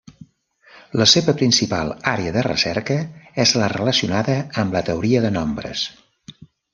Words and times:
La 0.99 1.05
seva 1.11 1.33
principal 1.41 1.91
àrea 2.11 2.31
de 2.37 2.43
recerca 2.47 2.97
és 3.43 3.53
la 3.63 3.67
relacionada 3.73 4.39
amb 4.63 4.79
la 4.79 4.81
teoria 4.89 5.23
de 5.27 5.31
nombres. 5.37 5.85